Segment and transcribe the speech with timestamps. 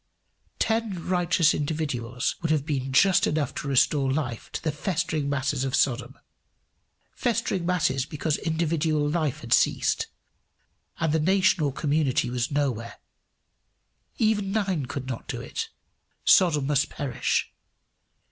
[0.57, 5.63] Ten righteous individuals would have been just enough to restore life to the festering masses
[5.63, 6.17] of Sodom
[7.13, 10.07] festering masses because individual life had ceased,
[10.99, 12.99] and the nation or community was nowhere.
[14.17, 15.69] Even nine could not do it:
[16.25, 17.53] Sodom must perish.